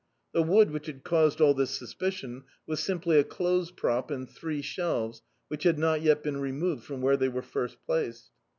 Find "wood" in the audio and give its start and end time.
0.41-0.71